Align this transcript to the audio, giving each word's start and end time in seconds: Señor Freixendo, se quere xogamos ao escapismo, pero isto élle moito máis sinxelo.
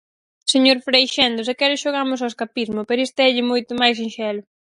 Señor 0.53 0.77
Freixendo, 0.87 1.41
se 1.47 1.57
quere 1.59 1.81
xogamos 1.83 2.19
ao 2.21 2.31
escapismo, 2.31 2.81
pero 2.87 3.03
isto 3.07 3.19
élle 3.29 3.43
moito 3.51 3.71
máis 3.81 3.95
sinxelo. 3.99 4.41